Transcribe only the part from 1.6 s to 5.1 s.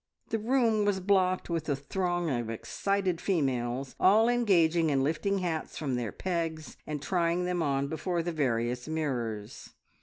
a throng of excited females all engaged in